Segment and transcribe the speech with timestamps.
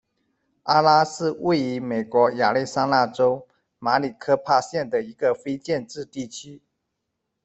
[0.63, 6.59] 阿拉是位于美国亚利桑那州马里科帕县的一个非建制地区。